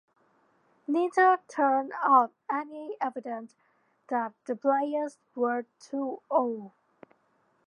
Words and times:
Neither 0.87 1.37
turned 1.47 1.93
up 2.01 2.33
any 2.51 2.97
evidence 2.99 3.53
that 4.07 4.33
the 4.45 4.55
players 4.55 5.19
were 5.35 5.67
too 5.79 6.23
old. 6.27 6.71